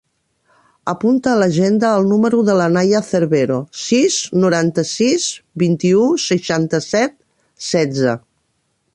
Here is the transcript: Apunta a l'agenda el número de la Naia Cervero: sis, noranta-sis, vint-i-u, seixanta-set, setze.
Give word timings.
Apunta 0.91 1.31
a 1.31 1.37
l'agenda 1.41 1.89
el 1.97 2.07
número 2.11 2.39
de 2.47 2.55
la 2.61 2.69
Naia 2.77 3.01
Cervero: 3.09 3.57
sis, 3.81 4.17
noranta-sis, 4.45 5.27
vint-i-u, 5.65 6.07
seixanta-set, 6.25 7.13
setze. 7.67 8.17